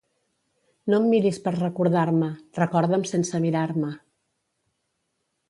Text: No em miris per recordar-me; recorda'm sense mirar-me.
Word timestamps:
No 0.93 0.99
em 1.01 1.03
miris 1.11 1.39
per 1.47 1.53
recordar-me; 1.57 2.31
recorda'm 2.61 3.05
sense 3.11 3.43
mirar-me. 3.45 3.93